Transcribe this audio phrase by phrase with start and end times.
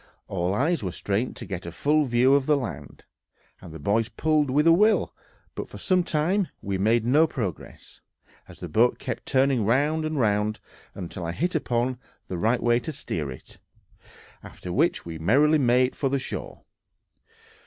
[0.27, 3.05] All eyes were strained to get a full view of the land,
[3.61, 5.13] and the boys pulled with a will;
[5.53, 8.01] but for some time we made no progress,
[8.47, 10.59] as the boat kept turning round and round,
[10.95, 13.59] until I hit upon the right way to steer it,
[14.41, 16.63] after which we merrily made for the shore.